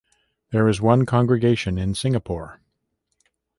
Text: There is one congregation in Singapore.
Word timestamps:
There 0.49 0.67
is 0.67 0.81
one 0.81 1.05
congregation 1.05 1.77
in 1.77 1.93
Singapore. 1.93 2.59